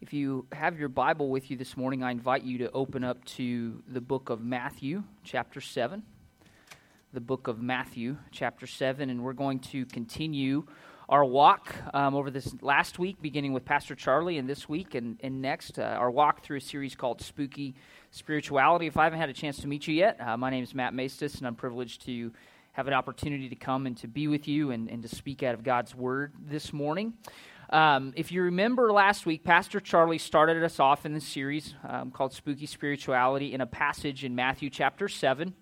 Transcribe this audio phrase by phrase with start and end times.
[0.00, 3.24] If you have your Bible with you this morning, I invite you to open up
[3.24, 6.04] to the book of Matthew, chapter 7.
[7.12, 10.66] The book of Matthew, chapter 7, and we're going to continue
[11.08, 15.18] our walk um, over this last week, beginning with Pastor Charlie, and this week and,
[15.20, 17.74] and next, uh, our walk through a series called Spooky
[18.12, 18.86] Spirituality.
[18.86, 20.94] If I haven't had a chance to meet you yet, uh, my name is Matt
[20.94, 22.30] Maestas, and I'm privileged to
[22.70, 25.54] have an opportunity to come and to be with you and, and to speak out
[25.54, 27.14] of God's Word this morning.
[27.70, 32.10] Um, if you remember last week, Pastor Charlie started us off in the series um,
[32.10, 35.52] called Spooky Spirituality in a passage in Matthew chapter 7.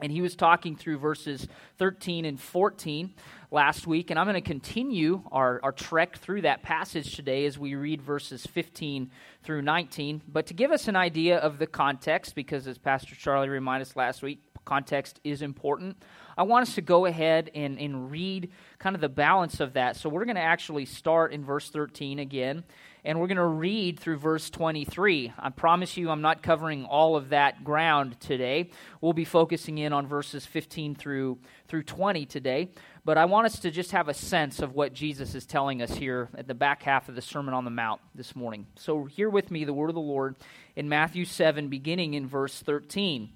[0.00, 1.48] And he was talking through verses
[1.78, 3.14] 13 and 14
[3.50, 4.10] last week.
[4.10, 8.02] And I'm going to continue our, our trek through that passage today as we read
[8.02, 9.10] verses 15
[9.42, 10.22] through 19.
[10.28, 13.96] But to give us an idea of the context, because as Pastor Charlie reminded us
[13.96, 15.96] last week, context is important.
[16.38, 19.96] I want us to go ahead and, and read kind of the balance of that.
[19.96, 22.62] So we're going to actually start in verse 13 again,
[23.04, 25.32] and we're going to read through verse 23.
[25.36, 28.70] I promise you, I'm not covering all of that ground today.
[29.00, 32.70] We'll be focusing in on verses 15 through, through 20 today.
[33.04, 35.92] But I want us to just have a sense of what Jesus is telling us
[35.92, 38.68] here at the back half of the Sermon on the Mount this morning.
[38.76, 40.36] So, hear with me the word of the Lord
[40.76, 43.30] in Matthew 7, beginning in verse 13.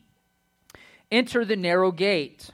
[1.10, 2.50] Enter the narrow gate.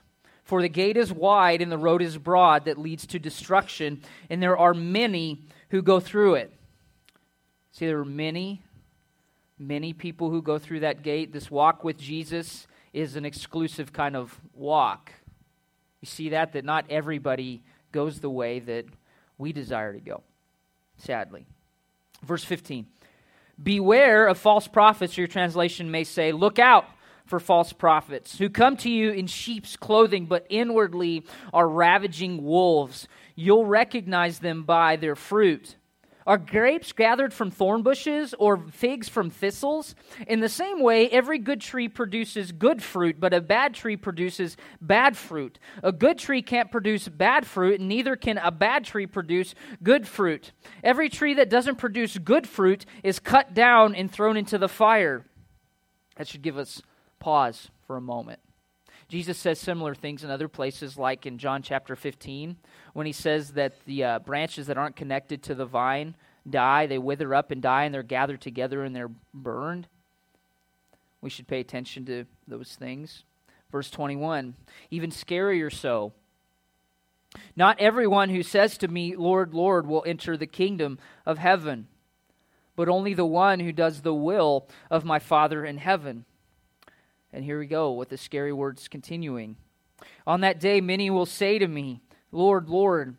[0.48, 4.42] For the gate is wide and the road is broad that leads to destruction, and
[4.42, 6.50] there are many who go through it.
[7.72, 8.62] See, there are many,
[9.58, 11.34] many people who go through that gate.
[11.34, 15.12] This walk with Jesus is an exclusive kind of walk.
[16.00, 16.54] You see that?
[16.54, 17.62] That not everybody
[17.92, 18.86] goes the way that
[19.36, 20.22] we desire to go,
[20.96, 21.44] sadly.
[22.22, 22.86] Verse 15
[23.62, 26.86] Beware of false prophets, your translation may say, Look out
[27.28, 33.06] for false prophets who come to you in sheep's clothing, but inwardly are ravaging wolves.
[33.34, 35.76] You'll recognize them by their fruit.
[36.28, 39.94] Are grapes gathered from thorn bushes or figs from thistles?
[40.26, 44.58] In the same way, every good tree produces good fruit, but a bad tree produces
[44.78, 45.58] bad fruit.
[45.82, 50.06] A good tree can't produce bad fruit, and neither can a bad tree produce good
[50.06, 50.52] fruit.
[50.84, 55.24] Every tree that doesn't produce good fruit is cut down and thrown into the fire.
[56.16, 56.82] That should give us
[57.18, 58.40] pause for a moment.
[59.08, 62.56] Jesus says similar things in other places, like in John chapter 15,
[62.92, 66.14] when he says that the uh, branches that aren't connected to the vine
[66.48, 69.86] die, they wither up and die, and they're gathered together and they're burned.
[71.22, 73.24] We should pay attention to those things.
[73.72, 74.54] Verse 21
[74.90, 76.12] Even scarier so.
[77.56, 81.86] Not everyone who says to me, Lord, Lord, will enter the kingdom of heaven,
[82.74, 86.24] but only the one who does the will of my Father in heaven.
[87.32, 89.56] And here we go with the scary words continuing.
[90.26, 92.00] On that day, many will say to me,
[92.32, 93.16] Lord, Lord,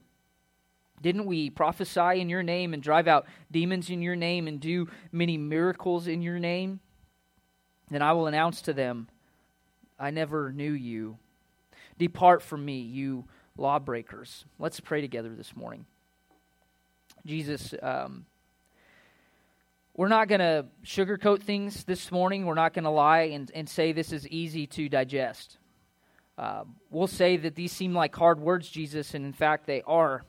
[1.01, 4.87] didn't we prophesy in your name and drive out demons in your name and do
[5.11, 6.79] many miracles in your name?
[7.89, 9.07] Then I will announce to them,
[9.99, 11.17] I never knew you.
[11.97, 13.25] Depart from me, you
[13.57, 14.45] lawbreakers.
[14.57, 15.85] Let's pray together this morning.
[17.25, 18.25] Jesus, um,
[19.95, 22.45] we're not going to sugarcoat things this morning.
[22.45, 25.57] We're not going to lie and, and say this is easy to digest.
[26.37, 30.23] Uh, we'll say that these seem like hard words, Jesus, and in fact they are.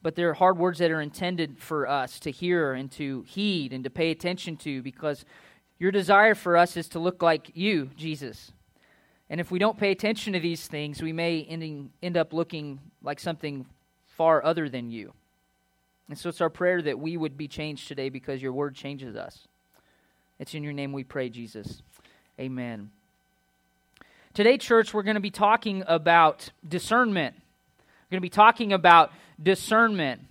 [0.00, 3.82] But they're hard words that are intended for us to hear and to heed and
[3.84, 5.24] to pay attention to because
[5.78, 8.52] your desire for us is to look like you, Jesus.
[9.28, 12.78] And if we don't pay attention to these things, we may ending, end up looking
[13.02, 13.66] like something
[14.06, 15.14] far other than you.
[16.08, 19.16] And so it's our prayer that we would be changed today because your word changes
[19.16, 19.48] us.
[20.38, 21.82] It's in your name we pray, Jesus.
[22.38, 22.90] Amen.
[24.34, 27.36] Today, church, we're going to be talking about discernment.
[27.36, 30.22] We're going to be talking about discernment.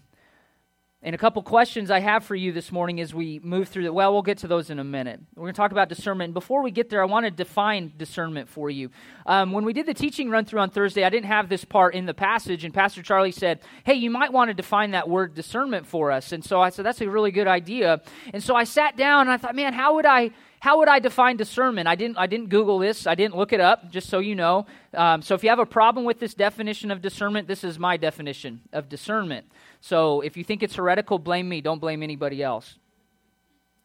[1.06, 3.94] And a couple questions I have for you this morning as we move through that.
[3.94, 5.20] Well, we'll get to those in a minute.
[5.36, 6.34] We're going to talk about discernment.
[6.34, 8.90] Before we get there, I want to define discernment for you.
[9.26, 11.94] Um, when we did the teaching run through on Thursday, I didn't have this part
[11.94, 15.36] in the passage, and Pastor Charlie said, Hey, you might want to define that word
[15.36, 16.32] discernment for us.
[16.32, 18.02] And so I said, That's a really good idea.
[18.34, 20.32] And so I sat down and I thought, Man, how would I
[20.64, 21.90] how would I define discernment?
[21.90, 23.06] I didn't, I didn't Google this.
[23.06, 24.66] I didn't look it up, just so you know.
[24.94, 27.98] Um, so if you have a problem with this definition of discernment, this is my
[27.98, 29.46] definition of discernment.
[29.82, 31.60] So if you think it's heretical, blame me.
[31.60, 32.80] Don't blame anybody else.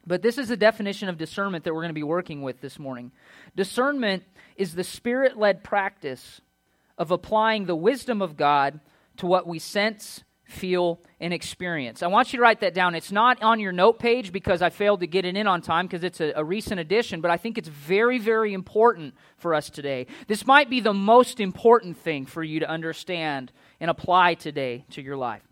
[0.07, 2.79] But this is the definition of discernment that we're going to be working with this
[2.79, 3.11] morning.
[3.57, 4.23] Discernment
[4.55, 6.41] is the spirit led practice
[6.97, 8.79] of applying the wisdom of God
[9.17, 12.03] to what we sense, feel, and experience.
[12.03, 12.95] I want you to write that down.
[12.95, 15.87] It's not on your note page because I failed to get it in on time
[15.87, 19.69] because it's a, a, recent addition, but I think it's very, very important for us
[19.69, 20.07] today.
[20.27, 25.03] This might be the most important thing for you to understand and apply today to
[25.03, 25.43] your life.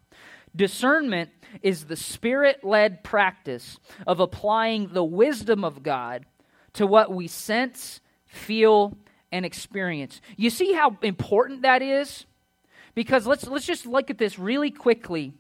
[0.57, 1.29] Discernment
[1.61, 6.25] is the spirit led practice of applying the wisdom of God
[6.73, 8.97] to what we sense, feel,
[9.31, 10.23] and experience.
[10.37, 12.25] You see how important that is?
[12.97, 15.35] Because let's, let's just look at this really quickly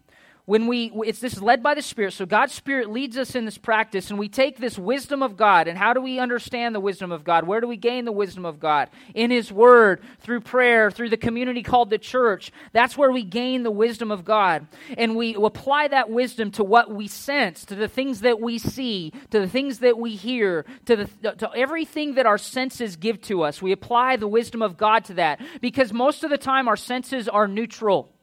[0.46, 2.12] when we it's this is led by the spirit.
[2.12, 5.68] So god's spirit leads us in this practice and we take this wisdom of god.
[5.68, 7.46] And how do we understand the wisdom of god?
[7.46, 8.88] Where do we gain the wisdom of god?
[9.14, 12.52] In his word through prayer through the community called the church.
[12.72, 14.68] That's where we gain the wisdom of god.
[14.96, 19.12] And we apply that wisdom to what we sense to the things that we see
[19.30, 23.42] to the things that we hear to the to everything that our senses give to
[23.42, 23.60] us.
[23.60, 25.40] We apply the wisdom of god to that.
[25.60, 28.15] Because most of the time our senses are neutral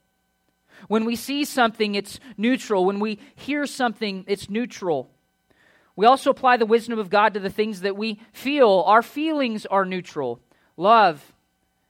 [0.88, 2.86] when we see something, it's neutral.
[2.86, 5.10] When we hear something, it's neutral.
[5.96, 8.84] We also apply the wisdom of God to the things that we feel.
[8.88, 10.40] Our feelings are neutral.
[10.76, 11.34] Love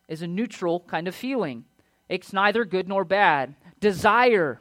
[0.07, 1.65] is a neutral kind of feeling,
[2.09, 3.55] it's neither good nor bad.
[3.79, 4.59] Desire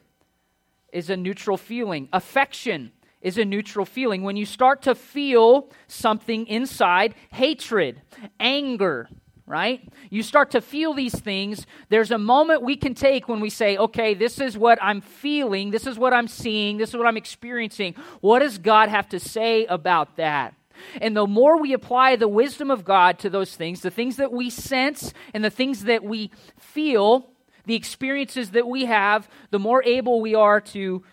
[0.92, 2.08] is a neutral feeling.
[2.12, 4.22] Affection is a neutral feeling.
[4.22, 8.02] When you start to feel something inside, hatred,
[8.38, 9.08] anger,
[9.52, 9.86] right?
[10.08, 11.66] You start to feel these things.
[11.90, 15.70] There's a moment we can take when we say, okay, this is what I'm feeling,
[15.70, 17.94] this is what I'm seeing, this is what I'm experiencing.
[18.22, 20.54] What does God have to say about that?
[21.02, 24.32] And the more we apply the wisdom of God to those things, the things that
[24.32, 27.28] we sense and the things that we feel,
[27.66, 31.04] the experiences that we have, the more able we are to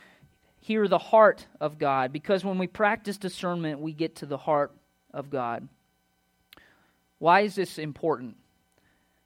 [0.62, 2.14] hear the heart of God.
[2.14, 4.72] Because when we practice discernment, we get to the heart
[5.14, 5.68] of God.
[7.20, 8.38] Why is this important?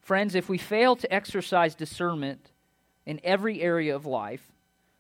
[0.01, 2.51] Friends, if we fail to exercise discernment
[3.05, 4.51] in every area of life,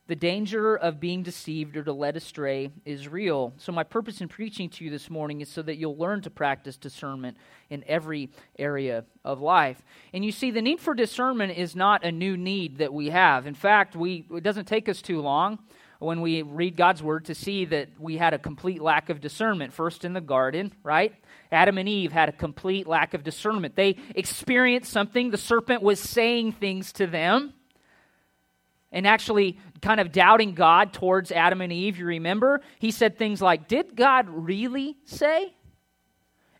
[0.07, 3.53] the danger of being deceived or to led astray is real.
[3.57, 6.29] So, my purpose in preaching to you this morning is so that you'll learn to
[6.29, 7.37] practice discernment
[7.69, 8.29] in every
[8.59, 9.81] area of life.
[10.13, 13.47] And you see, the need for discernment is not a new need that we have.
[13.47, 15.59] In fact, we, it doesn't take us too long
[16.03, 19.73] when we read God's word to see that we had a complete lack of discernment.
[19.73, 21.13] First in the garden, right?
[21.51, 23.75] Adam and Eve had a complete lack of discernment.
[23.75, 27.53] They experienced something, the serpent was saying things to them,
[28.91, 31.97] and actually kind of doubting God towards Adam and Eve.
[31.97, 32.61] You remember?
[32.79, 35.53] He said things like, Did God really say?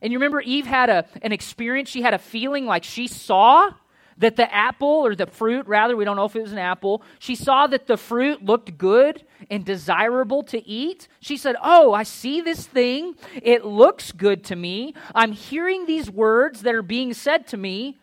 [0.01, 3.69] And you remember Eve had a, an experience, she had a feeling like she saw
[4.17, 7.01] that the apple, or the fruit, rather, we don't know if it was an apple,
[7.19, 11.07] she saw that the fruit looked good and desirable to eat.
[11.19, 13.15] She said, Oh, I see this thing.
[13.41, 14.93] It looks good to me.
[15.13, 17.97] I'm hearing these words that are being said to me.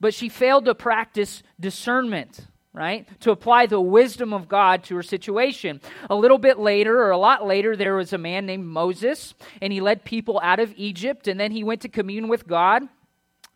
[0.00, 2.46] But she failed to practice discernment
[2.78, 3.08] right?
[3.22, 5.80] To apply the wisdom of God to her situation.
[6.08, 9.72] A little bit later, or a lot later, there was a man named Moses, and
[9.72, 12.84] he led people out of Egypt, and then he went to commune with God,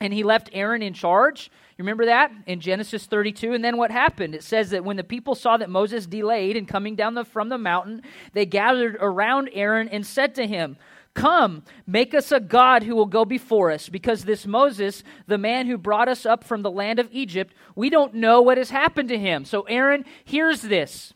[0.00, 1.53] and he left Aaron in charge.
[1.77, 3.55] You remember that in Genesis 32?
[3.55, 4.35] And then what happened?
[4.35, 7.49] It says that when the people saw that Moses delayed in coming down the, from
[7.49, 8.03] the mountain,
[8.35, 10.77] they gathered around Aaron and said to him,
[11.15, 15.67] Come, make us a God who will go before us, because this Moses, the man
[15.67, 19.11] who brought us up from the land of Egypt, we don't know what has happened
[19.11, 19.45] to him.
[19.45, 21.13] So Aaron hears this.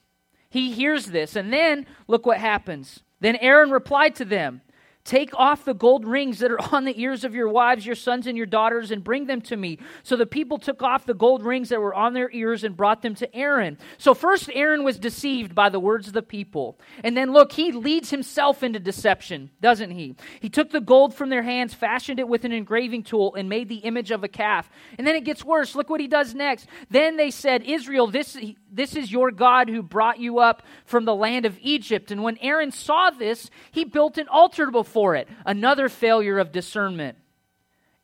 [0.51, 1.35] He hears this.
[1.35, 3.01] And then look what happens.
[3.21, 4.61] Then Aaron replied to them,
[5.07, 8.27] Take off the gold rings that are on the ears of your wives, your sons,
[8.27, 9.79] and your daughters, and bring them to me.
[10.03, 13.03] So the people took off the gold rings that were on their ears and brought
[13.03, 13.79] them to Aaron.
[13.99, 16.81] So first, Aaron was deceived by the words of the people.
[17.05, 20.17] And then, look, he leads himself into deception, doesn't he?
[20.41, 23.69] He took the gold from their hands, fashioned it with an engraving tool, and made
[23.69, 24.69] the image of a calf.
[24.99, 25.77] And then it gets worse.
[25.77, 26.67] Look what he does next.
[26.91, 28.37] Then they said, Israel, this,
[28.73, 32.11] this is your God who brought you up from the land of Egypt.
[32.11, 35.29] And when Aaron saw this, he built an altar before for it.
[35.45, 37.19] Another failure of discernment.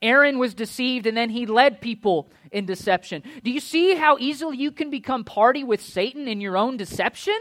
[0.03, 3.23] Aaron was deceived and then he led people in deception.
[3.43, 7.39] Do you see how easily you can become party with Satan in your own deception?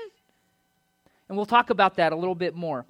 [1.28, 2.86] And we'll talk about that a little bit more.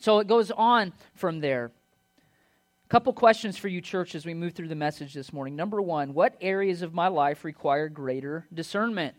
[0.00, 1.70] So it goes on from there.
[2.86, 5.54] A couple questions for you, church, as we move through the message this morning.
[5.54, 9.14] Number one, what areas of my life require greater discernment?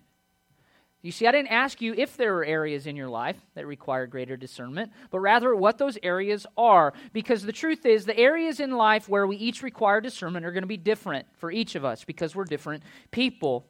[1.06, 4.08] You see, I didn't ask you if there are areas in your life that require
[4.08, 6.94] greater discernment, but rather what those areas are.
[7.14, 10.64] Because the truth is, the areas in life where we each require discernment are going
[10.64, 12.82] to be different for each of us because we're different
[13.12, 13.68] people.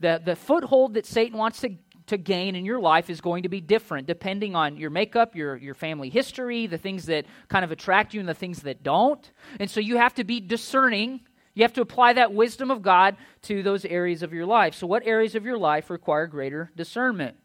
[0.00, 1.76] The, the foothold that Satan wants to,
[2.08, 5.54] to gain in your life is going to be different depending on your makeup, your,
[5.54, 9.30] your family history, the things that kind of attract you and the things that don't.
[9.60, 11.20] And so you have to be discerning
[11.56, 14.74] you have to apply that wisdom of God to those areas of your life.
[14.74, 17.38] So, what areas of your life require greater discernment?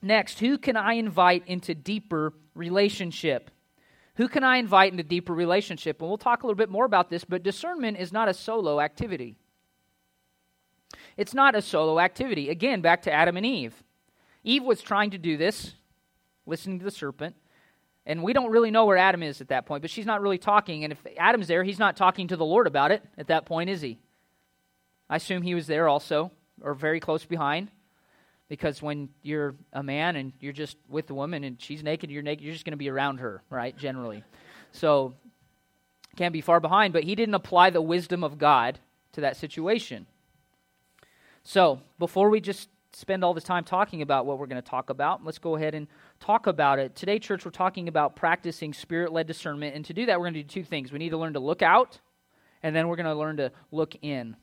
[0.00, 3.50] Next, who can I invite into deeper relationship?
[4.14, 6.00] Who can I invite into deeper relationship?
[6.00, 8.80] And we'll talk a little bit more about this, but discernment is not a solo
[8.80, 9.36] activity.
[11.16, 12.48] It's not a solo activity.
[12.48, 13.82] Again, back to Adam and Eve.
[14.44, 15.74] Eve was trying to do this,
[16.46, 17.34] listening to the serpent.
[18.06, 20.38] And we don't really know where Adam is at that point, but she's not really
[20.38, 20.84] talking.
[20.84, 23.70] And if Adam's there, he's not talking to the Lord about it at that point,
[23.70, 23.98] is he?
[25.08, 26.30] I assume he was there also,
[26.62, 27.70] or very close behind.
[28.48, 32.22] Because when you're a man and you're just with the woman and she's naked, you're
[32.22, 33.76] naked, you're just going to be around her, right?
[33.76, 34.24] Generally.
[34.72, 35.14] So,
[36.16, 38.80] can't be far behind, but he didn't apply the wisdom of God
[39.12, 40.06] to that situation.
[41.44, 44.90] So, before we just spend all this time talking about what we're going to talk
[44.90, 45.86] about, let's go ahead and
[46.18, 46.94] talk about it.
[46.94, 49.76] Today, church, we're talking about practicing spirit led discernment.
[49.76, 50.92] And to do that, we're going to do two things.
[50.92, 52.00] We need to learn to look out,
[52.62, 54.36] and then we're going to learn to look in.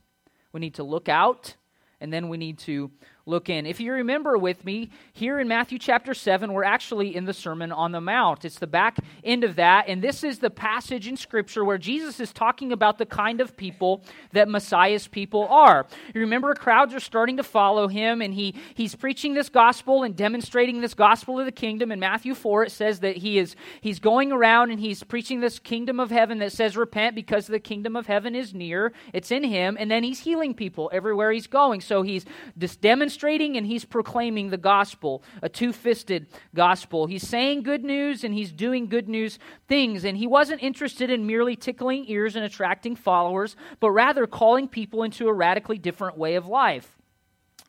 [0.51, 1.55] We need to look out,
[1.99, 2.91] and then we need to
[3.27, 3.65] look in.
[3.65, 7.71] If you remember with me, here in Matthew chapter 7, we're actually in the Sermon
[7.71, 8.45] on the Mount.
[8.45, 12.19] It's the back end of that, and this is the passage in Scripture where Jesus
[12.19, 15.85] is talking about the kind of people that Messiah's people are.
[16.15, 20.15] You remember, crowds are starting to follow him, and he, he's preaching this gospel and
[20.15, 21.91] demonstrating this gospel of the kingdom.
[21.91, 25.59] In Matthew 4, it says that he is he's going around and he's preaching this
[25.59, 28.93] kingdom of heaven that says, Repent because the kingdom of heaven is near.
[29.11, 31.81] It's in him, and then he's healing people everywhere he's going.
[31.81, 32.25] So he's
[32.57, 37.07] just demonstrating and he's proclaiming the gospel, a two fisted gospel.
[37.07, 40.05] He's saying good news and he's doing good news things.
[40.05, 45.03] And he wasn't interested in merely tickling ears and attracting followers, but rather calling people
[45.03, 46.97] into a radically different way of life.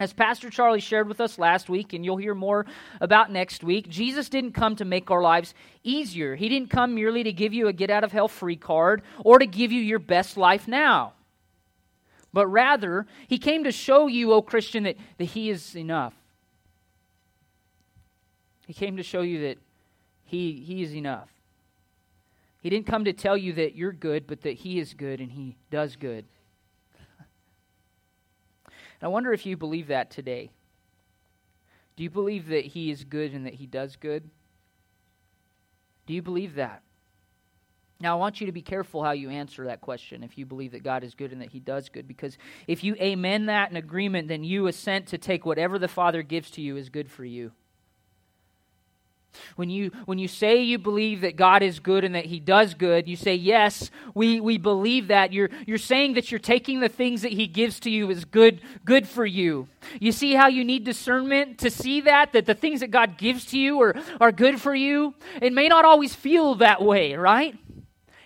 [0.00, 2.66] As Pastor Charlie shared with us last week, and you'll hear more
[3.00, 6.36] about next week, Jesus didn't come to make our lives easier.
[6.36, 9.40] He didn't come merely to give you a get out of hell free card or
[9.40, 11.14] to give you your best life now
[12.32, 16.14] but rather, he came to show you, O Christian, that, that he is enough.
[18.66, 19.58] He came to show you that
[20.24, 21.30] he, he is enough.
[22.60, 25.32] He didn't come to tell you that you're good, but that he is good and
[25.32, 26.26] he does good.
[29.00, 30.50] And I wonder if you believe that today.
[31.96, 34.28] Do you believe that he is good and that he does good?
[36.06, 36.82] Do you believe that?
[38.00, 40.70] Now, I want you to be careful how you answer that question if you believe
[40.70, 42.38] that God is good and that He does good, because
[42.68, 46.50] if you amen that in agreement, then you assent to take whatever the Father gives
[46.52, 47.50] to you is good for you.
[49.56, 52.74] When you, when you say you believe that God is good and that He does
[52.74, 55.32] good, you say, Yes, we, we believe that.
[55.32, 58.60] You're, you're saying that you're taking the things that He gives to you as good,
[58.84, 59.68] good for you.
[60.00, 63.44] You see how you need discernment to see that, that the things that God gives
[63.46, 65.14] to you are, are good for you?
[65.42, 67.56] It may not always feel that way, right?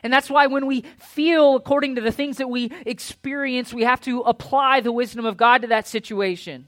[0.02, 4.00] And that's why when we feel according to the things that we experience, we have
[4.02, 6.66] to apply the wisdom of God to that situation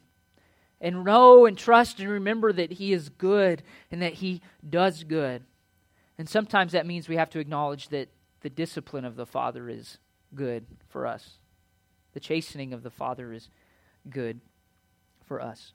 [0.81, 5.43] and know and trust and remember that He is good and that He does good.
[6.19, 8.09] And sometimes that means we have to acknowledge that
[8.43, 9.99] the discipline of the Father is
[10.35, 11.39] good for us,
[12.13, 13.49] the chastening of the Father is
[14.09, 14.41] good
[15.27, 15.73] for us.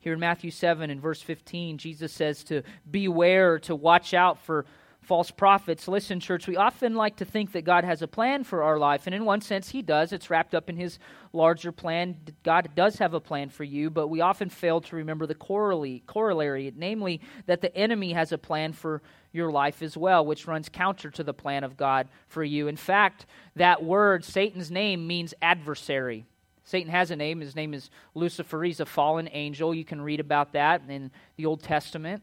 [0.00, 4.66] Here in Matthew 7 and verse 15, Jesus says to beware, to watch out for
[5.02, 5.88] false prophets.
[5.88, 9.06] Listen, church, we often like to think that God has a plan for our life,
[9.06, 10.12] and in one sense, He does.
[10.12, 10.98] It's wrapped up in His
[11.32, 12.16] larger plan.
[12.44, 16.72] God does have a plan for you, but we often fail to remember the corollary,
[16.76, 21.10] namely, that the enemy has a plan for your life as well, which runs counter
[21.10, 22.68] to the plan of God for you.
[22.68, 26.26] In fact, that word, Satan's name, means adversary.
[26.64, 27.40] Satan has a name.
[27.40, 28.62] His name is Lucifer.
[28.62, 29.74] He's a fallen angel.
[29.74, 32.22] You can read about that in the Old Testament.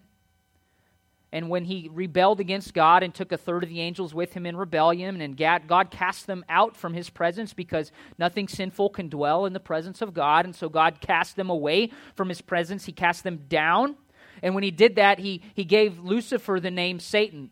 [1.32, 4.48] And when he rebelled against God and took a third of the angels with him
[4.48, 9.46] in rebellion, and God cast them out from his presence because nothing sinful can dwell
[9.46, 10.46] in the presence of God.
[10.46, 12.86] And so God cast them away from his presence.
[12.86, 13.96] He cast them down.
[14.42, 17.52] And when he did that, he, he gave Lucifer the name Satan,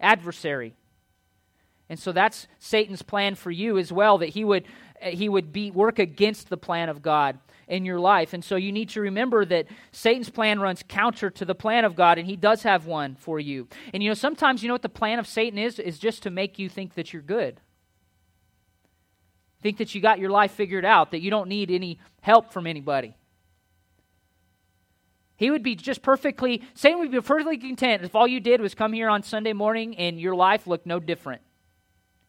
[0.00, 0.74] adversary.
[1.92, 4.64] And so that's Satan's plan for you as well, that he would,
[5.04, 8.32] uh, he would be, work against the plan of God in your life.
[8.32, 11.94] And so you need to remember that Satan's plan runs counter to the plan of
[11.94, 13.68] God, and he does have one for you.
[13.92, 15.78] And you know, sometimes you know what the plan of Satan is?
[15.78, 17.60] Is just to make you think that you're good.
[19.60, 22.66] Think that you got your life figured out, that you don't need any help from
[22.66, 23.18] anybody.
[25.36, 28.74] He would be just perfectly, Satan would be perfectly content if all you did was
[28.74, 31.42] come here on Sunday morning and your life looked no different.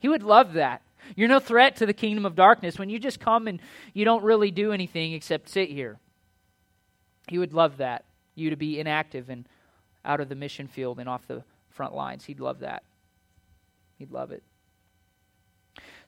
[0.03, 0.81] He would love that.
[1.15, 3.61] You're no threat to the kingdom of darkness when you just come and
[3.93, 5.97] you don't really do anything except sit here.
[7.29, 8.03] He would love that,
[8.35, 9.47] you to be inactive and
[10.03, 12.25] out of the mission field and off the front lines.
[12.25, 12.83] He'd love that.
[13.97, 14.43] He'd love it.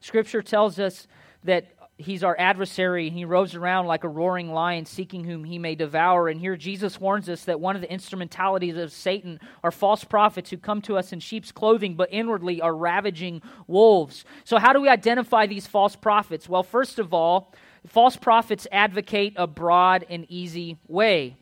[0.00, 1.06] Scripture tells us
[1.44, 5.58] that he's our adversary and he roves around like a roaring lion seeking whom he
[5.58, 9.70] may devour and here jesus warns us that one of the instrumentalities of satan are
[9.70, 14.58] false prophets who come to us in sheep's clothing but inwardly are ravaging wolves so
[14.58, 17.54] how do we identify these false prophets well first of all
[17.86, 21.36] false prophets advocate a broad and easy way.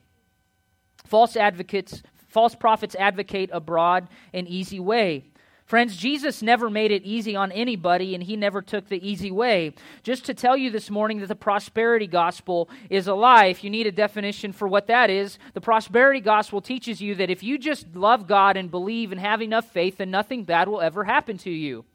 [1.05, 5.25] False advocates, false prophets advocate a broad and easy way.
[5.67, 9.73] Friends, Jesus never made it easy on anybody, and he never took the easy way.
[10.03, 13.71] Just to tell you this morning that the prosperity gospel is a lie, if you
[13.71, 17.57] need a definition for what that is, the prosperity gospel teaches you that if you
[17.57, 21.39] just love God and believe and have enough faith, then nothing bad will ever happen
[21.39, 21.87] to you.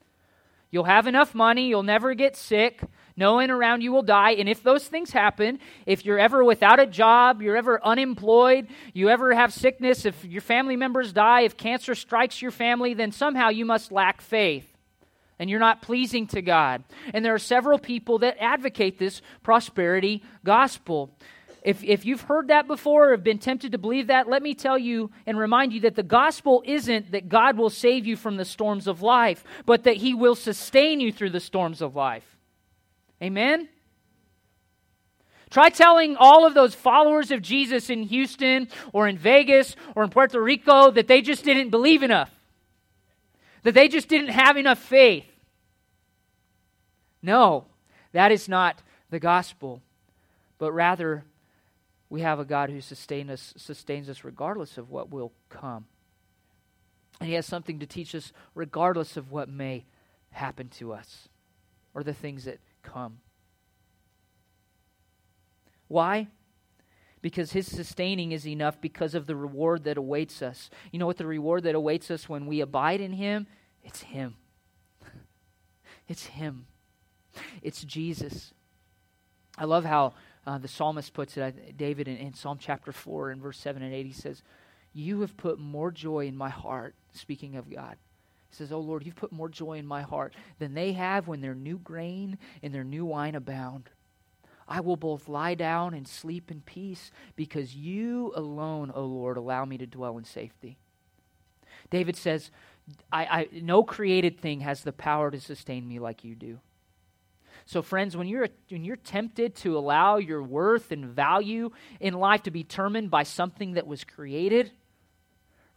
[0.71, 2.81] You'll have enough money, you'll never get sick,
[3.19, 4.31] no one around you will die.
[4.31, 9.09] And if those things happen, if you're ever without a job, you're ever unemployed, you
[9.09, 13.49] ever have sickness, if your family members die, if cancer strikes your family, then somehow
[13.49, 14.65] you must lack faith.
[15.37, 16.83] And you're not pleasing to God.
[17.13, 21.11] And there are several people that advocate this prosperity gospel.
[21.61, 24.53] If, if you've heard that before or have been tempted to believe that, let me
[24.53, 28.37] tell you and remind you that the gospel isn't that God will save you from
[28.37, 32.28] the storms of life, but that He will sustain you through the storms of life.
[33.21, 33.69] Amen?
[35.49, 40.09] Try telling all of those followers of Jesus in Houston or in Vegas or in
[40.09, 42.31] Puerto Rico that they just didn't believe enough,
[43.63, 45.25] that they just didn't have enough faith.
[47.21, 47.65] No,
[48.11, 49.81] that is not the gospel,
[50.59, 51.23] but rather
[52.09, 55.85] we have a God who sustains us, sustains us regardless of what will come.
[57.19, 59.85] And He has something to teach us regardless of what may
[60.31, 61.27] happen to us
[61.93, 63.19] or the things that come.
[65.87, 66.27] Why?
[67.21, 70.69] Because his sustaining is enough because of the reward that awaits us.
[70.91, 73.47] You know what the reward that awaits us when we abide in him?
[73.83, 74.35] It's him.
[76.07, 76.65] It's him.
[77.61, 78.53] It's Jesus.
[79.59, 80.13] I love how
[80.47, 83.93] uh, the psalmist puts it, David, in, in Psalm chapter 4, in verse 7 and
[83.93, 84.05] 8.
[84.05, 84.41] He says,
[84.93, 87.97] You have put more joy in my heart, speaking of God,
[88.49, 91.41] he says, Oh Lord, you've put more joy in my heart than they have when
[91.41, 93.89] their new grain and their new wine abound.
[94.67, 99.65] I will both lie down and sleep in peace because you alone, O Lord, allow
[99.65, 100.77] me to dwell in safety.
[101.89, 102.51] David says,
[103.11, 106.59] I, I, no created thing has the power to sustain me like you do.
[107.65, 112.43] So, friends, when you're, when you're tempted to allow your worth and value in life
[112.43, 114.71] to be determined by something that was created,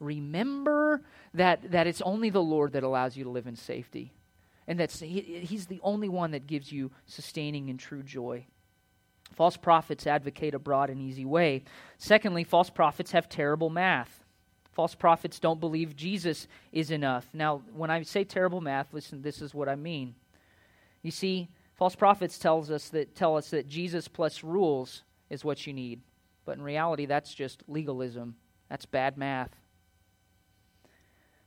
[0.02, 1.02] remember
[1.34, 4.12] that, that it's only the Lord that allows you to live in safety.
[4.66, 8.46] And that he, He's the only one that gives you sustaining and true joy.
[9.32, 11.64] False prophets advocate a broad and easy way.
[11.98, 14.22] Secondly, false prophets have terrible math.
[14.72, 17.26] False prophets don't believe Jesus is enough.
[17.32, 20.14] Now, when I say terrible math, listen, this is what I mean.
[21.02, 25.66] You see, false prophets tells us that tell us that Jesus plus rules is what
[25.66, 26.00] you need.
[26.44, 28.36] But in reality, that's just legalism.
[28.68, 29.50] That's bad math.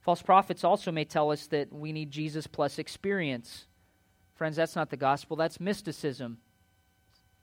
[0.06, 3.66] False prophets also may tell us that we need Jesus plus experience.
[4.36, 6.38] Friends, that's not the gospel, that's mysticism.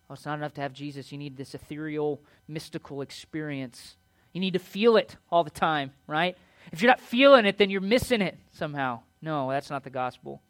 [0.09, 1.11] Oh, it's not enough to have Jesus.
[1.11, 3.97] You need this ethereal, mystical experience.
[4.33, 6.37] You need to feel it all the time, right?
[6.71, 9.01] If you're not feeling it, then you're missing it somehow.
[9.21, 10.41] No, that's not the gospel.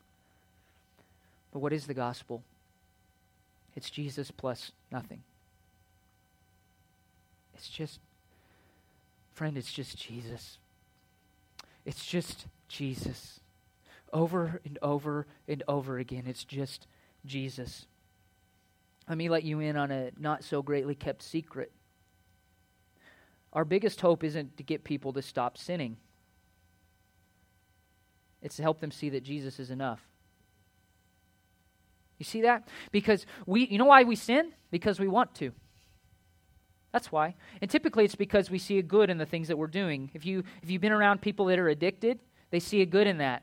[1.51, 2.43] But what is the gospel?
[3.75, 5.23] It's Jesus plus nothing.
[7.55, 8.01] It's just,
[9.33, 10.59] friend, it's just Jesus.
[11.85, 13.41] It's just Jesus.
[14.13, 16.87] Over and over and over again, it's just
[17.25, 17.87] Jesus.
[19.09, 21.73] Let me let you in on a not so greatly kept secret.
[23.53, 25.97] Our biggest hope isn't to get people to stop sinning,
[28.41, 30.01] it's to help them see that Jesus is enough.
[32.19, 32.69] You see that?
[32.93, 34.53] Because we, you know why we sin?
[34.71, 35.53] Because we want to.
[36.93, 37.35] That's why.
[37.61, 40.11] And typically it's because we see a good in the things that we're doing.
[40.15, 43.19] If you if you've been around people that are addicted, they see a good in
[43.19, 43.43] that.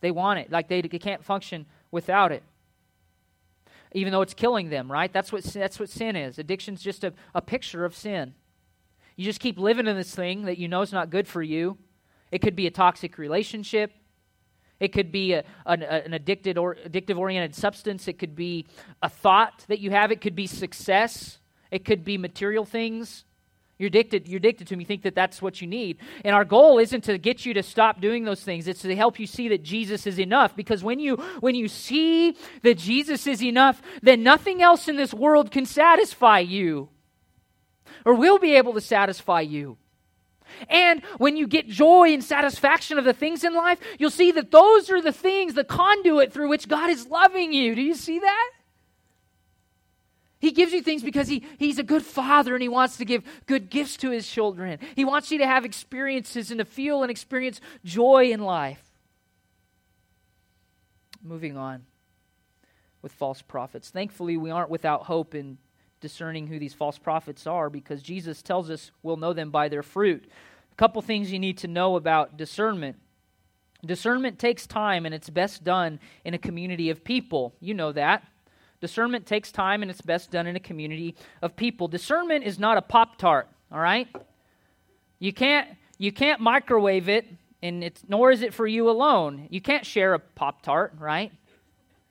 [0.00, 0.50] They want it.
[0.50, 2.42] Like they, they can't function without it.
[3.92, 5.12] Even though it's killing them, right?
[5.12, 6.38] That's what that's what sin is.
[6.38, 8.34] Addiction's just a, a picture of sin.
[9.16, 11.78] You just keep living in this thing that you know is not good for you.
[12.30, 13.92] It could be a toxic relationship.
[14.80, 18.08] It could be a, an, an addicted or addictive oriented substance.
[18.08, 18.66] It could be
[19.02, 20.10] a thought that you have.
[20.10, 21.38] It could be success.
[21.70, 23.24] It could be material things.
[23.78, 24.80] You're addicted, you're addicted to them.
[24.80, 25.98] You think that that's what you need.
[26.24, 28.68] And our goal isn't to get you to stop doing those things.
[28.68, 30.54] It's to help you see that Jesus is enough.
[30.54, 35.12] Because when you when you see that Jesus is enough, then nothing else in this
[35.12, 36.88] world can satisfy you.
[38.04, 39.76] Or will be able to satisfy you.
[40.68, 44.52] And when you get joy and satisfaction of the things in life, you'll see that
[44.52, 47.74] those are the things, the conduit through which God is loving you.
[47.74, 48.50] Do you see that?
[50.44, 53.22] He gives you things because he, he's a good father and he wants to give
[53.46, 54.78] good gifts to his children.
[54.94, 58.82] He wants you to have experiences and to feel and experience joy in life.
[61.22, 61.86] Moving on.
[63.00, 63.88] with false prophets.
[63.88, 65.56] Thankfully, we aren't without hope in
[66.02, 69.82] discerning who these false prophets are because Jesus tells us we'll know them by their
[69.82, 70.30] fruit.
[70.72, 72.96] A couple things you need to know about discernment.
[73.82, 77.54] Discernment takes time and it's best done in a community of people.
[77.60, 78.26] You know that.
[78.84, 81.88] Discernment takes time and it's best done in a community of people.
[81.88, 84.06] Discernment is not a Pop Tart, all right?
[85.18, 85.66] You can't,
[85.96, 87.24] you can't microwave it,
[87.62, 89.48] and it's, nor is it for you alone.
[89.48, 91.32] You can't share a Pop Tart, right?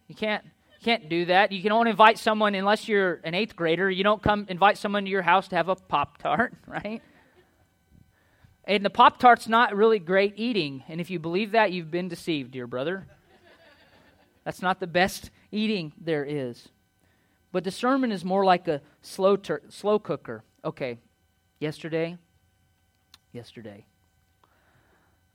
[0.07, 0.43] You can't,
[0.83, 1.51] can't do that.
[1.51, 5.05] You can only invite someone, unless you're an eighth grader, you don't come invite someone
[5.05, 7.03] to your house to have a Pop Tart, right?
[8.63, 10.83] And the Pop Tart's not really great eating.
[10.87, 13.05] And if you believe that, you've been deceived, dear brother.
[14.43, 16.69] That's not the best eating there is.
[17.51, 20.43] But discernment is more like a slow, ter- slow cooker.
[20.65, 20.97] Okay,
[21.59, 22.17] yesterday,
[23.31, 23.85] yesterday,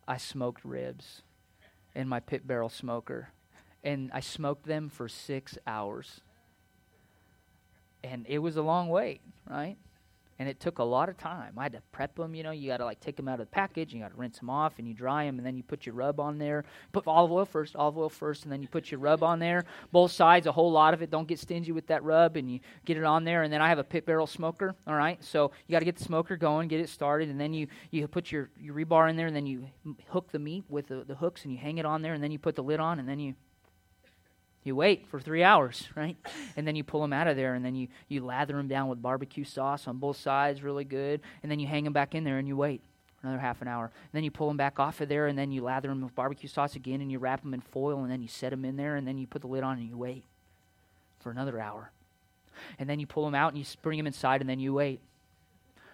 [0.06, 1.22] I smoked ribs
[1.94, 3.28] in my pit barrel smoker,
[3.84, 6.20] and I smoked them for six hours.
[8.02, 9.76] And it was a long wait, right?
[10.38, 11.55] And it took a lot of time.
[11.59, 12.35] I had to prep them.
[12.35, 13.92] You know, you got to like take them out of the package.
[13.92, 15.94] You got to rinse them off, and you dry them, and then you put your
[15.94, 16.64] rub on there.
[16.92, 19.64] Put olive oil first, olive oil first, and then you put your rub on there.
[19.90, 21.11] Both sides, a whole lot of it.
[21.11, 23.42] Don't get stingy with that rub, and you get it on there.
[23.42, 24.74] And then I have a pit barrel smoker.
[24.87, 27.53] All right, so you got to get the smoker going, get it started, and then
[27.53, 29.66] you you put your your rebar in there, and then you
[30.09, 32.31] hook the meat with the, the hooks, and you hang it on there, and then
[32.31, 33.35] you put the lid on, and then you
[34.64, 36.16] you wait for three hours, right?
[36.56, 38.88] And then you pull them out of there, and then you, you lather them down
[38.88, 41.20] with barbecue sauce on both sides, really good.
[41.42, 42.82] And then you hang them back in there and you wait
[43.22, 43.84] another half an hour.
[43.84, 46.14] And then you pull them back off of there, and then you lather them with
[46.14, 48.76] barbecue sauce again, and you wrap them in foil, and then you set them in
[48.76, 50.24] there, and then you put the lid on and you wait
[51.20, 51.90] for another hour.
[52.78, 55.00] And then you pull them out and you bring them inside, and then you wait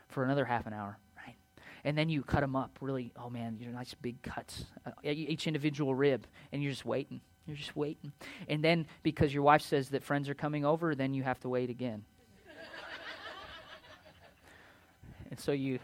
[0.08, 0.98] for another half an hour.
[1.26, 1.36] right?
[1.84, 5.46] And then you cut them up really, oh man, you're nice big cuts, uh, each
[5.46, 7.20] individual rib, and you're just waiting.
[7.46, 8.12] You're just waiting.
[8.48, 11.48] And then because your wife says that friends are coming over, then you have to
[11.48, 12.04] wait again.
[15.30, 15.78] and so you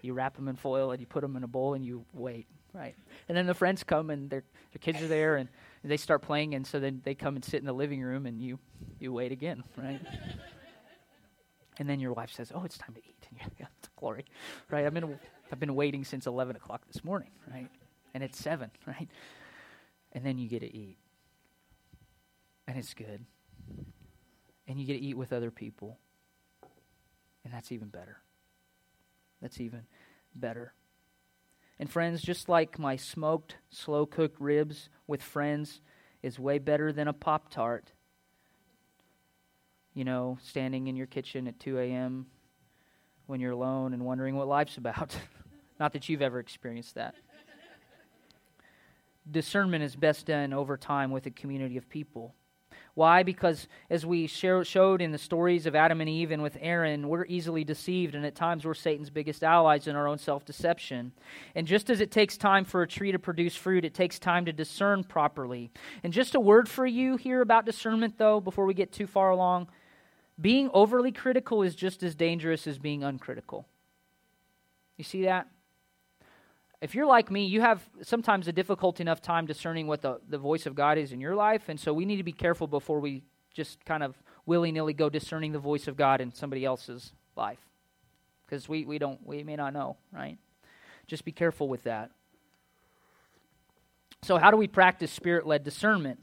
[0.00, 2.46] you wrap them in foil and you put them in a bowl and you wait,
[2.72, 2.94] right?
[3.28, 5.48] And then the friends come and their their kids are there and,
[5.86, 8.40] they start playing and so then they come and sit in the living room and
[8.40, 8.58] you
[8.98, 10.00] you wait again, right?
[11.78, 14.24] and then your wife says, "Oh, it's time to eat." And you're like, "Glory,
[14.70, 14.86] right?
[14.86, 15.18] I've been
[15.52, 17.68] I've been waiting since eleven o'clock this morning, right?
[18.14, 19.10] And it's seven, right?"
[20.14, 20.96] And then you get to eat.
[22.66, 23.24] And it's good.
[24.66, 25.98] And you get to eat with other people.
[27.44, 28.18] And that's even better.
[29.42, 29.82] That's even
[30.34, 30.72] better.
[31.78, 35.80] And friends, just like my smoked, slow cooked ribs with friends
[36.22, 37.92] is way better than a Pop Tart,
[39.92, 42.26] you know, standing in your kitchen at 2 a.m.
[43.26, 45.14] when you're alone and wondering what life's about.
[45.80, 47.16] Not that you've ever experienced that
[49.30, 52.34] discernment is best done over time with a community of people.
[52.94, 53.24] Why?
[53.24, 57.24] Because as we showed in the stories of Adam and Eve and with Aaron, we're
[57.26, 61.12] easily deceived, and at times we're Satan's biggest allies in our own self deception.
[61.56, 64.44] And just as it takes time for a tree to produce fruit, it takes time
[64.44, 65.72] to discern properly.
[66.04, 69.30] And just a word for you here about discernment, though, before we get too far
[69.30, 69.68] along
[70.40, 73.66] being overly critical is just as dangerous as being uncritical.
[74.96, 75.48] You see that?
[76.84, 80.36] If you're like me, you have sometimes a difficult enough time discerning what the, the
[80.36, 81.70] voice of God is in your life.
[81.70, 83.22] And so we need to be careful before we
[83.54, 87.58] just kind of willy nilly go discerning the voice of God in somebody else's life.
[88.44, 90.36] Because we, we don't, we may not know, right?
[91.06, 92.10] Just be careful with that.
[94.22, 96.20] So, how do we practice spirit led discernment?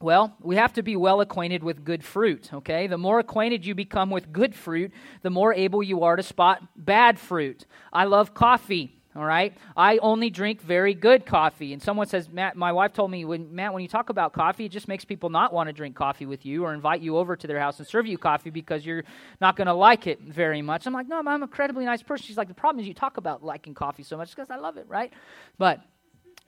[0.00, 2.86] Well, we have to be well acquainted with good fruit, okay?
[2.86, 6.62] The more acquainted you become with good fruit, the more able you are to spot
[6.74, 7.66] bad fruit.
[7.92, 9.56] I love coffee all right?
[9.76, 11.72] I only drink very good coffee.
[11.72, 14.66] And someone says matt my wife told me when matt when you talk about coffee
[14.66, 17.36] it just makes people not want to drink coffee with you or invite you over
[17.36, 19.04] to their house and serve you coffee because you're
[19.40, 20.86] not going to like it very much.
[20.86, 22.26] I'm like no i'm an incredibly nice person.
[22.26, 24.76] She's like the problem is you talk about liking coffee so much because i love
[24.76, 25.12] it right?
[25.58, 25.80] But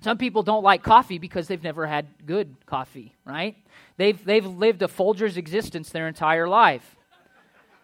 [0.02, 3.57] some people don't like coffee because they've never had good coffee right?
[3.96, 6.96] They've, they've lived a folger's existence their entire life.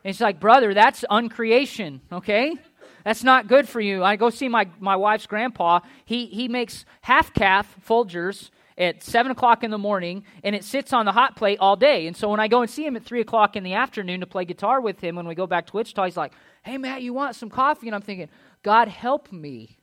[0.04, 2.56] And it's like brother that's uncreation okay
[3.04, 4.04] that's not good for you.
[4.04, 5.80] I go see my, my wife's grandpa.
[6.04, 10.92] He, he makes half caff Folgers at 7 o'clock in the morning, and it sits
[10.92, 12.06] on the hot plate all day.
[12.06, 14.26] And so when I go and see him at 3 o'clock in the afternoon to
[14.26, 17.12] play guitar with him, when we go back to Wichita, he's like, hey, Matt, you
[17.12, 17.88] want some coffee?
[17.88, 18.28] And I'm thinking,
[18.62, 19.78] God, help me.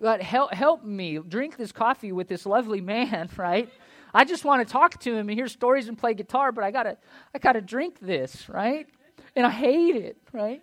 [0.00, 3.68] God, help, help me drink this coffee with this lovely man, right?
[4.14, 6.70] I just want to talk to him and hear stories and play guitar, but I
[6.70, 6.96] gotta,
[7.34, 8.86] I gotta drink this, right?
[9.36, 10.62] And I hate it, right?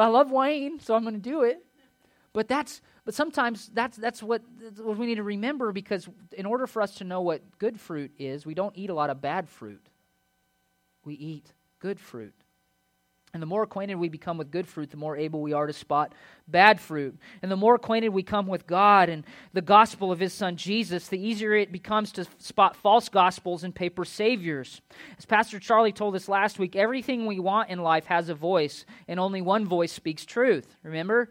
[0.00, 1.62] But I love Wayne, so I'm going to do it.
[2.32, 6.46] But that's But sometimes that's, that's what, that's what we need to remember because in
[6.46, 9.20] order for us to know what good fruit is, we don't eat a lot of
[9.20, 9.86] bad fruit.
[11.04, 12.32] We eat good fruit.
[13.32, 15.72] And the more acquainted we become with good fruit, the more able we are to
[15.72, 16.12] spot
[16.48, 17.16] bad fruit.
[17.42, 21.06] And the more acquainted we come with God and the gospel of His Son Jesus,
[21.06, 24.80] the easier it becomes to spot false gospels and paper saviors.
[25.16, 28.84] As Pastor Charlie told us last week, everything we want in life has a voice,
[29.06, 30.76] and only one voice speaks truth.
[30.82, 31.30] Remember?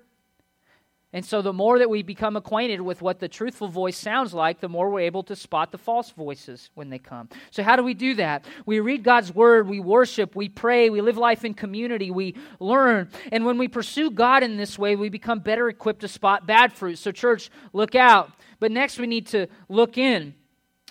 [1.12, 4.60] And so, the more that we become acquainted with what the truthful voice sounds like,
[4.60, 7.30] the more we're able to spot the false voices when they come.
[7.50, 8.46] So, how do we do that?
[8.68, 13.10] We read God's word, we worship, we pray, we live life in community, we learn.
[13.32, 16.74] And when we pursue God in this way, we become better equipped to spot bad
[16.74, 17.00] fruit.
[17.00, 18.32] So, church, look out.
[18.60, 20.36] But next, we need to look in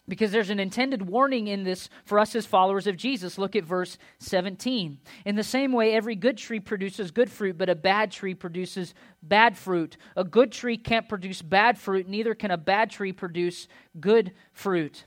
[0.08, 3.38] because there's an intended warning in this for us as followers of Jesus.
[3.38, 4.98] Look at verse 17.
[5.26, 8.94] In the same way, every good tree produces good fruit, but a bad tree produces
[9.22, 9.96] bad fruit.
[10.16, 13.68] A good tree can't produce bad fruit, neither can a bad tree produce
[14.00, 15.04] good fruit.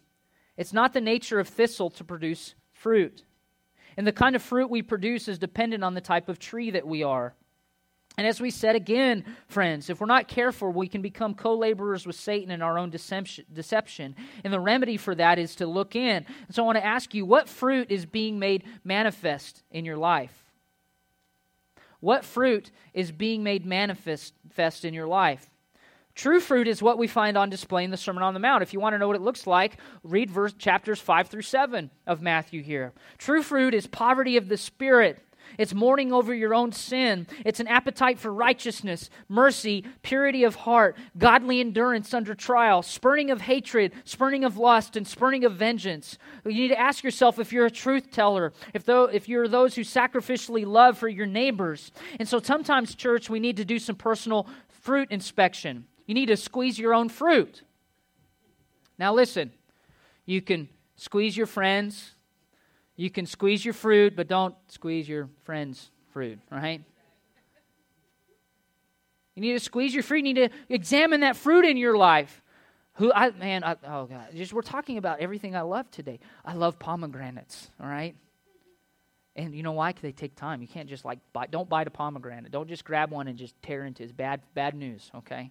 [0.56, 3.24] It's not the nature of thistle to produce fruit.
[3.98, 6.88] And the kind of fruit we produce is dependent on the type of tree that
[6.88, 7.34] we are.
[8.17, 12.06] And as we said again, friends, if we're not careful, we can become co laborers
[12.06, 14.15] with Satan in our own deception.
[14.43, 16.26] And the remedy for that is to look in.
[16.47, 19.97] And so I want to ask you what fruit is being made manifest in your
[19.97, 20.43] life?
[22.02, 24.34] What fruit is being made manifest
[24.84, 25.50] in your life?
[26.13, 28.63] True fruit is what we find on display in the Sermon on the Mount.
[28.63, 31.89] If you want to know what it looks like, read verse, chapters 5 through 7
[32.06, 32.91] of Matthew here.
[33.17, 35.24] True fruit is poverty of the Spirit
[35.58, 37.28] it's mourning over your own sin.
[37.46, 43.42] It's an appetite for righteousness, mercy, purity of heart, godly endurance under trial, spurning of
[43.42, 46.18] hatred, spurning of lust, and spurning of vengeance.
[46.46, 49.76] You need to ask yourself if you're a truth teller, if, though, if you're those
[49.76, 51.92] who sacrificially love for your neighbors.
[52.20, 55.86] And so sometimes, church, we need to do some personal fruit inspection.
[56.08, 57.64] You need to squeeze your own fruit.
[58.98, 59.52] Now, listen,
[60.26, 62.16] you can squeeze your friends,
[63.02, 66.84] you can squeeze your fruit, but don't squeeze your friend's fruit, right?
[69.34, 70.18] You need to squeeze your fruit.
[70.18, 72.44] You need to examine that fruit in your life.
[72.96, 76.20] Who I man, I, oh god, just we're talking about everything I love today.
[76.46, 78.16] I love pomegranates, all right?
[79.36, 79.90] And you know why?
[79.90, 80.62] Because they take time.
[80.62, 81.18] You can't just like
[81.50, 82.52] don't bite a pomegranate.
[82.52, 84.08] Don't just grab one and just tear into it.
[84.08, 85.50] It's Bad bad news, okay?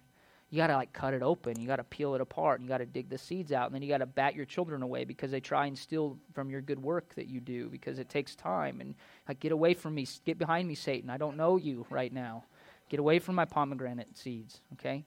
[0.51, 1.59] You got to like cut it open.
[1.59, 2.59] You got to peel it apart.
[2.59, 3.67] And you got to dig the seeds out.
[3.67, 6.49] And then you got to bat your children away because they try and steal from
[6.49, 8.81] your good work that you do because it takes time.
[8.81, 8.95] And
[9.29, 10.05] like, get away from me.
[10.25, 11.09] Get behind me, Satan.
[11.09, 12.43] I don't know you right now.
[12.89, 14.59] Get away from my pomegranate seeds.
[14.73, 15.05] Okay,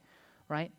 [0.49, 0.73] right?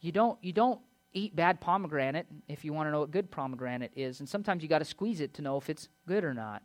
[0.00, 0.38] You don't.
[0.40, 0.80] You don't
[1.12, 4.20] eat bad pomegranate if you want to know what good pomegranate is.
[4.20, 6.62] And sometimes you got to squeeze it to know if it's good or not.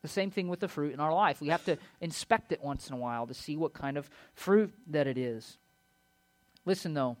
[0.00, 1.42] The same thing with the fruit in our life.
[1.42, 4.72] We have to inspect it once in a while to see what kind of fruit
[4.88, 5.58] that it is.
[6.64, 7.16] Listen, though,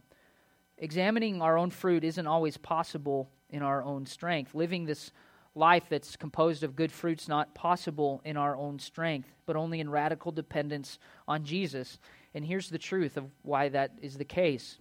[0.78, 4.54] examining our own fruit isn't always possible in our own strength.
[4.54, 5.12] Living this
[5.54, 9.90] life that's composed of good fruits not possible in our own strength, but only in
[9.90, 11.98] radical dependence on Jesus.
[12.34, 14.78] And here's the truth of why that is the case.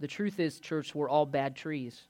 [0.00, 2.02] The truth is, church, we're all bad trees.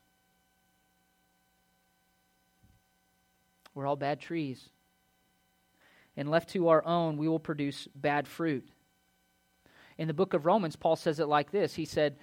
[3.74, 4.70] We're all bad trees.
[6.16, 8.66] And left to our own, we will produce bad fruit.
[9.98, 12.16] In the book of Romans, Paul says it like this He said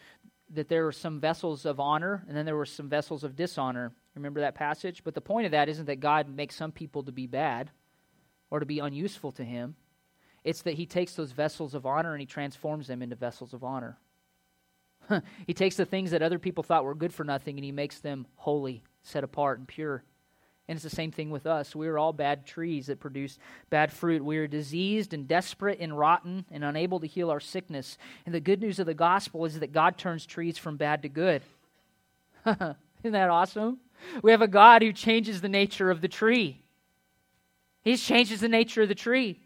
[0.53, 3.93] that there were some vessels of honor, and then there were some vessels of dishonor.
[4.15, 5.03] Remember that passage?
[5.03, 7.71] But the point of that isn't that God makes some people to be bad
[8.49, 9.75] or to be unuseful to Him.
[10.43, 13.63] It's that He takes those vessels of honor and He transforms them into vessels of
[13.63, 13.97] honor.
[15.47, 17.99] he takes the things that other people thought were good for nothing and He makes
[17.99, 20.03] them holy, set apart, and pure.
[20.71, 21.75] And it's the same thing with us.
[21.75, 23.37] We are all bad trees that produce
[23.69, 24.23] bad fruit.
[24.23, 27.97] We are diseased and desperate and rotten and unable to heal our sickness.
[28.25, 31.09] And the good news of the gospel is that God turns trees from bad to
[31.09, 31.41] good.
[32.45, 33.79] Isn't that awesome?
[34.23, 36.61] We have a God who changes the nature of the tree.
[37.83, 39.41] He changes the nature of the tree.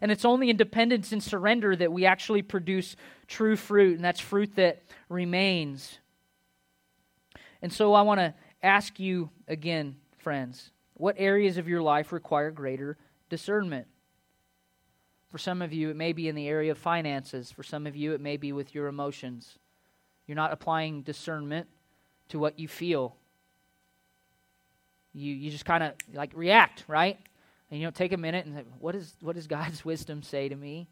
[0.00, 4.18] And it's only in dependence and surrender that we actually produce true fruit, and that's
[4.18, 5.98] fruit that remains.
[7.60, 10.70] And so I want to ask you again friends?
[10.94, 12.96] What areas of your life require greater
[13.28, 13.86] discernment?
[15.30, 17.50] For some of you, it may be in the area of finances.
[17.50, 19.58] For some of you, it may be with your emotions.
[20.26, 21.68] You're not applying discernment
[22.28, 23.16] to what you feel.
[25.14, 27.18] You, you just kind of like react, right?
[27.70, 30.48] And you know, take a minute and say, what, is, what does God's wisdom say
[30.48, 30.88] to me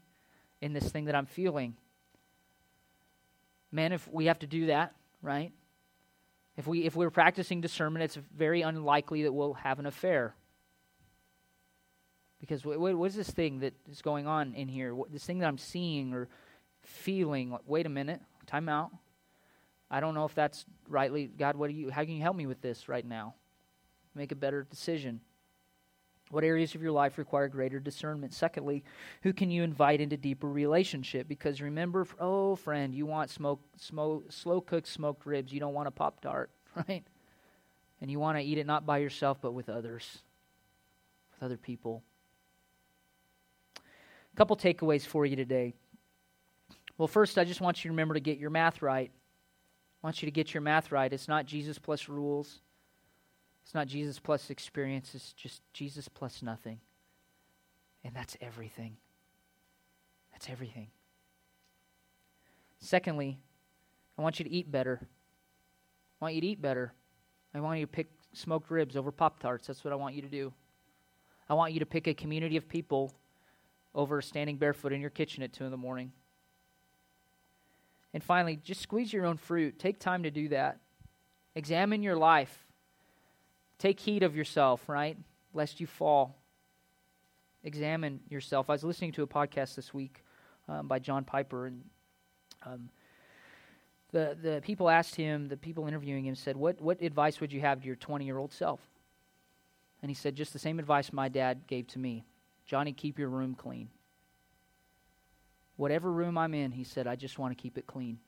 [0.59, 1.75] in this thing that I'm feeling?
[3.71, 5.51] Man, if we have to do that, right?
[6.57, 10.35] If, we, if we're practicing discernment, it's very unlikely that we'll have an affair.
[12.39, 14.93] Because what, what is this thing that is going on in here?
[14.93, 16.27] What, this thing that I'm seeing, or
[16.81, 18.91] feeling like, wait a minute, time out.
[19.89, 22.47] I don't know if that's rightly, God, what do you, how can you help me
[22.47, 23.35] with this right now?
[24.15, 25.21] Make a better decision.
[26.31, 28.33] What areas of your life require greater discernment?
[28.33, 28.83] Secondly,
[29.21, 31.27] who can you invite into deeper relationship?
[31.27, 35.51] Because remember, oh friend, you want smoke, smoke slow cooked smoked ribs.
[35.51, 36.49] You don't want a pop tart,
[36.87, 37.03] right?
[37.99, 40.19] And you want to eat it not by yourself, but with others,
[41.33, 42.01] with other people.
[43.77, 45.73] A couple takeaways for you today.
[46.97, 49.11] Well, first, I just want you to remember to get your math right.
[49.11, 51.11] I want you to get your math right.
[51.11, 52.61] It's not Jesus plus rules.
[53.63, 55.15] It's not Jesus plus experience.
[55.15, 56.79] It's just Jesus plus nothing.
[58.03, 58.97] And that's everything.
[60.31, 60.87] That's everything.
[62.79, 63.37] Secondly,
[64.17, 64.99] I want you to eat better.
[66.19, 66.93] I want you to eat better.
[67.53, 69.67] I want you to pick smoked ribs over Pop Tarts.
[69.67, 70.53] That's what I want you to do.
[71.49, 73.13] I want you to pick a community of people
[73.93, 76.11] over standing barefoot in your kitchen at 2 in the morning.
[78.13, 79.79] And finally, just squeeze your own fruit.
[79.79, 80.79] Take time to do that.
[81.55, 82.65] Examine your life.
[83.81, 85.17] Take heed of yourself, right?
[85.55, 86.37] Lest you fall.
[87.63, 88.69] Examine yourself.
[88.69, 90.23] I was listening to a podcast this week
[90.69, 91.81] um, by John Piper, and
[92.63, 92.89] um,
[94.11, 97.61] the, the people asked him, the people interviewing him said, what, what advice would you
[97.61, 98.79] have to your 20 year old self?
[100.03, 102.23] And he said, Just the same advice my dad gave to me
[102.67, 103.89] Johnny, keep your room clean.
[105.77, 108.19] Whatever room I'm in, he said, I just want to keep it clean.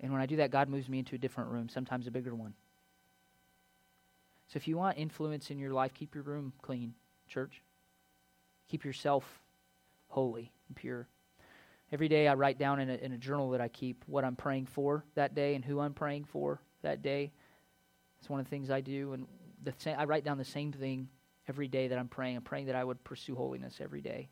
[0.00, 2.34] And when I do that, God moves me into a different room, sometimes a bigger
[2.34, 2.54] one.
[4.48, 6.94] So if you want influence in your life, keep your room clean,
[7.28, 7.62] church.
[8.68, 9.40] Keep yourself
[10.08, 11.08] holy and pure.
[11.92, 14.36] Every day I write down in a, in a journal that I keep what I'm
[14.36, 17.32] praying for that day and who I'm praying for that day.
[18.18, 19.12] It's one of the things I do.
[19.12, 19.26] And
[19.62, 21.08] the I write down the same thing
[21.48, 22.36] every day that I'm praying.
[22.36, 24.28] I'm praying that I would pursue holiness every day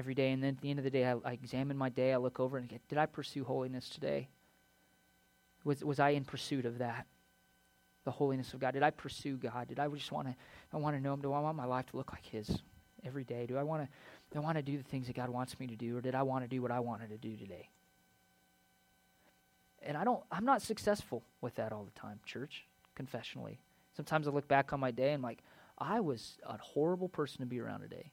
[0.00, 0.32] every day.
[0.32, 2.12] And then at the end of the day, I, I examine my day.
[2.12, 4.28] I look over and get, did I pursue holiness today?
[5.62, 7.06] Was, was I in pursuit of that?
[8.04, 8.72] The holiness of God.
[8.72, 9.68] Did I pursue God?
[9.68, 10.34] Did I just want to?
[10.72, 11.20] I want to know Him.
[11.20, 12.62] Do I want my life to look like His
[13.04, 13.46] every day?
[13.46, 13.88] Do I want to?
[14.32, 16.14] Do I want to do the things that God wants me to do, or did
[16.14, 17.68] I want to do what I wanted to do today?
[19.82, 20.22] And I don't.
[20.30, 22.64] I'm not successful with that all the time, church.
[22.96, 23.58] Confessionally,
[23.96, 25.42] sometimes I look back on my day and I'm like,
[25.78, 28.12] I was a horrible person to be around today.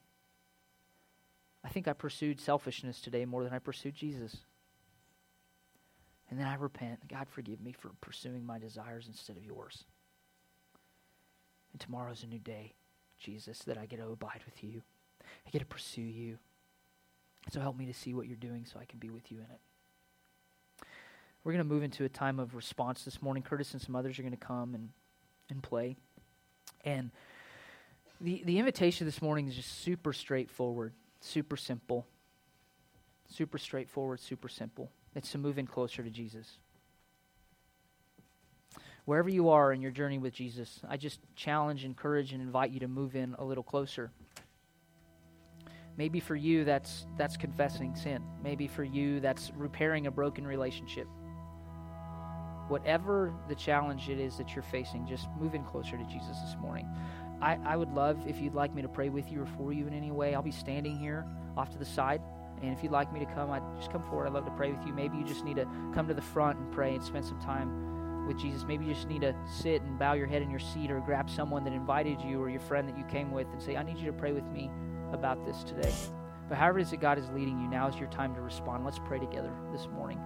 [1.63, 4.37] I think I pursued selfishness today more than I pursued Jesus.
[6.29, 7.07] And then I repent.
[7.07, 9.85] God, forgive me for pursuing my desires instead of yours.
[11.71, 12.73] And tomorrow's a new day,
[13.19, 14.81] Jesus, that I get to abide with you.
[15.45, 16.37] I get to pursue you.
[17.51, 19.45] So help me to see what you're doing so I can be with you in
[19.45, 20.87] it.
[21.43, 23.41] We're going to move into a time of response this morning.
[23.41, 24.89] Curtis and some others are going to come and,
[25.49, 25.95] and play.
[26.83, 27.09] And
[28.19, 30.91] the, the invitation this morning is just super straightforward.
[31.21, 32.05] Super simple.
[33.29, 34.89] Super straightforward, super simple.
[35.17, 36.59] It's to move in closer to Jesus.
[39.05, 42.81] Wherever you are in your journey with Jesus, I just challenge, encourage, and invite you
[42.81, 44.11] to move in a little closer.
[45.97, 48.21] Maybe for you, that's, that's confessing sin.
[48.43, 51.07] Maybe for you, that's repairing a broken relationship.
[52.67, 56.55] Whatever the challenge it is that you're facing, just move in closer to Jesus this
[56.61, 56.87] morning.
[57.41, 59.87] I, I would love if you'd like me to pray with you or for you
[59.87, 60.35] in any way.
[60.35, 61.25] I'll be standing here
[61.55, 62.21] off to the side.
[62.61, 64.27] And if you'd like me to come, I'd just come forward.
[64.27, 64.93] I'd love to pray with you.
[64.93, 68.25] Maybe you just need to come to the front and pray and spend some time
[68.27, 68.63] with Jesus.
[68.67, 71.29] Maybe you just need to sit and bow your head in your seat or grab
[71.29, 73.97] someone that invited you or your friend that you came with and say, I need
[73.97, 74.69] you to pray with me
[75.13, 75.93] about this today.
[76.49, 78.85] But however it is that God is leading you, now is your time to respond.
[78.85, 80.19] Let's pray together this morning.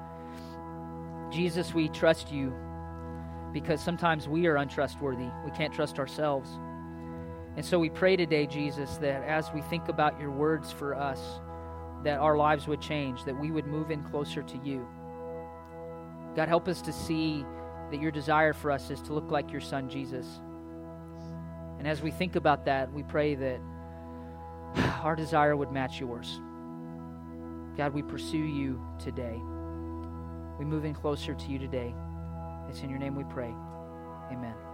[1.32, 2.54] Jesus, we trust you
[3.54, 5.30] because sometimes we are untrustworthy.
[5.46, 6.50] We can't trust ourselves.
[7.58, 11.20] And so we pray today, Jesus, that as we think about your words for us,
[12.04, 14.88] that our lives would change, that we would move in closer to you.
[16.36, 17.46] God, help us to see
[17.92, 20.26] that your desire for us is to look like your son, Jesus.
[21.78, 23.60] And as we think about that, we pray that
[25.04, 26.40] our desire would match yours.
[27.78, 29.42] God, we pursue you today.
[30.60, 31.94] We move in closer to you today.
[32.70, 33.54] It's in your name we pray.
[34.32, 34.71] Amen.